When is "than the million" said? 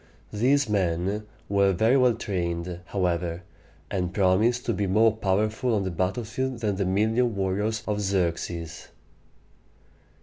6.61-7.35